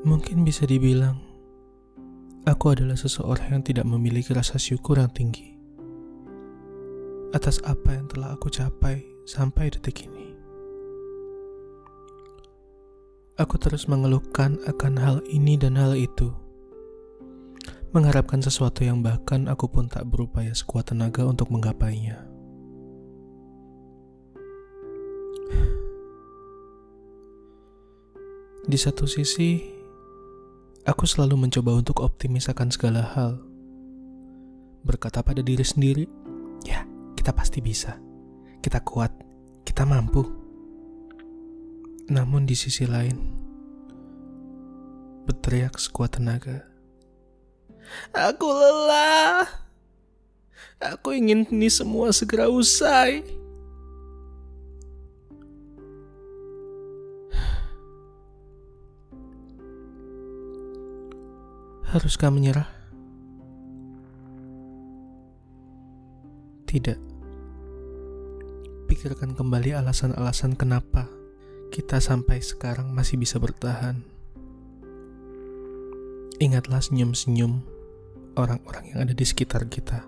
Mungkin 0.00 0.48
bisa 0.48 0.64
dibilang, 0.64 1.20
aku 2.48 2.72
adalah 2.72 2.96
seseorang 2.96 3.60
yang 3.60 3.64
tidak 3.64 3.84
memiliki 3.84 4.32
rasa 4.32 4.56
syukur 4.56 4.96
yang 4.96 5.12
tinggi 5.12 5.60
atas 7.36 7.62
apa 7.68 7.94
yang 7.94 8.08
telah 8.10 8.32
aku 8.32 8.48
capai 8.50 9.04
sampai 9.28 9.68
detik 9.68 10.08
ini. 10.08 10.32
Aku 13.36 13.60
terus 13.60 13.88
mengeluhkan 13.92 14.56
akan 14.64 14.94
hal 14.96 15.16
ini 15.28 15.60
dan 15.60 15.76
hal 15.76 15.92
itu, 15.92 16.32
mengharapkan 17.92 18.40
sesuatu 18.40 18.80
yang 18.80 19.04
bahkan 19.04 19.52
aku 19.52 19.68
pun 19.68 19.84
tak 19.84 20.08
berupaya 20.08 20.56
sekuat 20.56 20.96
tenaga 20.96 21.28
untuk 21.28 21.52
menggapainya. 21.52 22.24
Di 28.64 28.76
satu 28.76 29.08
sisi, 29.08 29.79
Aku 30.90 31.06
selalu 31.06 31.46
mencoba 31.46 31.78
untuk 31.78 32.02
optimis 32.02 32.50
akan 32.50 32.66
segala 32.74 33.06
hal. 33.14 33.38
Berkata 34.82 35.22
pada 35.22 35.38
diri 35.38 35.62
sendiri, 35.62 36.10
ya 36.66 36.82
kita 37.14 37.30
pasti 37.30 37.62
bisa. 37.62 37.94
Kita 38.58 38.82
kuat, 38.82 39.14
kita 39.62 39.86
mampu. 39.86 40.26
Namun 42.10 42.42
di 42.42 42.58
sisi 42.58 42.90
lain, 42.90 43.14
berteriak 45.30 45.78
sekuat 45.78 46.18
tenaga. 46.18 46.66
Aku 48.10 48.50
lelah. 48.50 49.46
Aku 50.82 51.14
ingin 51.14 51.46
ini 51.54 51.70
semua 51.70 52.10
segera 52.10 52.50
usai. 52.50 53.22
Haruskah 61.90 62.30
menyerah? 62.30 62.70
Tidak. 66.62 66.94
Pikirkan 68.86 69.34
kembali 69.34 69.74
alasan-alasan 69.74 70.54
kenapa 70.54 71.10
kita 71.74 71.98
sampai 71.98 72.46
sekarang 72.46 72.94
masih 72.94 73.18
bisa 73.18 73.42
bertahan. 73.42 74.06
Ingatlah 76.38 76.78
senyum-senyum 76.78 77.58
orang-orang 78.38 78.94
yang 78.94 79.02
ada 79.02 79.10
di 79.10 79.26
sekitar 79.26 79.66
kita. 79.66 80.06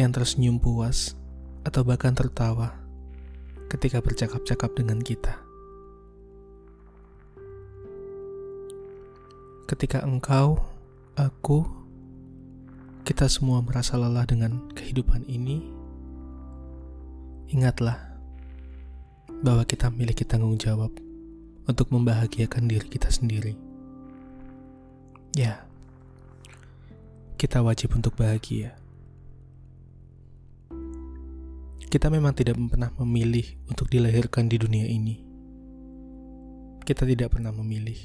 Yang 0.00 0.24
tersenyum 0.24 0.56
puas 0.64 1.12
atau 1.60 1.84
bahkan 1.84 2.16
tertawa 2.16 2.72
ketika 3.68 4.00
bercakap-cakap 4.00 4.72
dengan 4.80 4.96
kita. 4.96 5.45
Ketika 9.66 9.98
engkau, 10.06 10.62
aku, 11.18 11.66
kita 13.02 13.26
semua 13.26 13.58
merasa 13.66 13.98
lelah 13.98 14.22
dengan 14.22 14.62
kehidupan 14.78 15.26
ini, 15.26 15.58
ingatlah 17.50 17.98
bahwa 19.42 19.66
kita 19.66 19.90
memiliki 19.90 20.22
tanggung 20.22 20.54
jawab 20.54 20.94
untuk 21.66 21.90
membahagiakan 21.90 22.70
diri 22.70 22.86
kita 22.86 23.10
sendiri. 23.10 23.58
Ya, 25.34 25.66
kita 27.34 27.58
wajib 27.58 27.90
untuk 27.98 28.14
bahagia. 28.14 28.78
Kita 31.90 32.06
memang 32.06 32.38
tidak 32.38 32.54
pernah 32.70 32.94
memilih 33.02 33.50
untuk 33.66 33.90
dilahirkan 33.90 34.46
di 34.46 34.62
dunia 34.62 34.86
ini. 34.86 35.26
Kita 36.86 37.02
tidak 37.02 37.34
pernah 37.34 37.50
memilih 37.50 37.98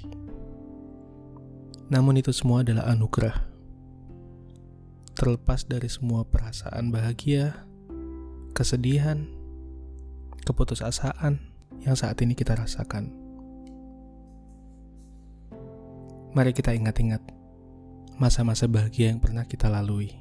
namun 1.92 2.16
itu 2.16 2.32
semua 2.32 2.64
adalah 2.64 2.88
anugerah. 2.88 3.36
Terlepas 5.12 5.68
dari 5.68 5.92
semua 5.92 6.24
perasaan 6.24 6.88
bahagia, 6.88 7.68
kesedihan, 8.56 9.28
keputusasaan 10.48 11.44
yang 11.84 12.00
saat 12.00 12.16
ini 12.24 12.32
kita 12.32 12.56
rasakan. 12.56 13.12
Mari 16.32 16.56
kita 16.56 16.72
ingat-ingat 16.72 17.20
masa-masa 18.16 18.72
bahagia 18.72 19.12
yang 19.12 19.20
pernah 19.20 19.44
kita 19.44 19.68
lalui. 19.68 20.16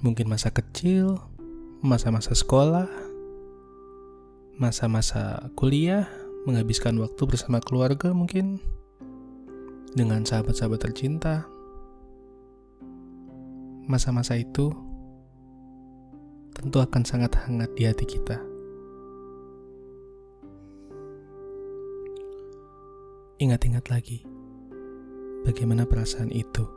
Mungkin 0.00 0.32
masa 0.32 0.48
kecil, 0.48 1.20
masa-masa 1.84 2.32
sekolah, 2.32 2.88
masa-masa 4.56 5.52
kuliah, 5.60 6.08
menghabiskan 6.48 6.96
waktu 7.04 7.20
bersama 7.28 7.60
keluarga 7.60 8.16
mungkin 8.16 8.64
dengan 9.96 10.20
sahabat-sahabat 10.28 10.76
tercinta, 10.84 11.48
masa-masa 13.88 14.36
itu 14.36 14.68
tentu 16.52 16.84
akan 16.84 17.00
sangat 17.00 17.32
hangat 17.48 17.72
di 17.72 17.88
hati 17.88 18.04
kita. 18.04 18.36
Ingat-ingat 23.40 23.88
lagi 23.88 24.20
bagaimana 25.48 25.88
perasaan 25.88 26.28
itu. 26.28 26.68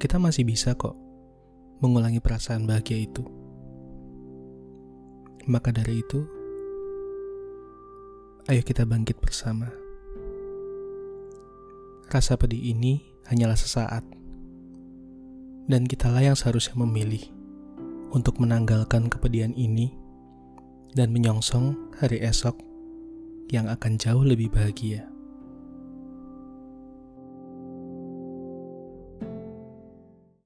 Kita 0.00 0.16
masih 0.16 0.48
bisa 0.48 0.72
kok 0.72 0.96
mengulangi 1.84 2.24
perasaan 2.24 2.64
bahagia 2.64 3.04
itu. 3.04 3.24
Maka 5.44 5.76
dari 5.76 6.00
itu, 6.00 6.24
ayo 8.48 8.64
kita 8.64 8.88
bangkit 8.88 9.20
bersama. 9.20 9.83
Rasa 12.10 12.36
pedih 12.38 12.74
ini 12.74 13.02
hanyalah 13.30 13.56
sesaat, 13.56 14.04
dan 15.70 15.88
kitalah 15.88 16.20
yang 16.20 16.36
seharusnya 16.36 16.76
memilih 16.76 17.24
untuk 18.12 18.38
menanggalkan 18.38 19.08
kepedihan 19.10 19.56
ini 19.56 19.90
dan 20.94 21.10
menyongsong 21.10 21.74
hari 21.98 22.22
esok 22.22 22.54
yang 23.50 23.66
akan 23.66 23.98
jauh 23.98 24.22
lebih 24.22 24.52
bahagia. 24.52 25.13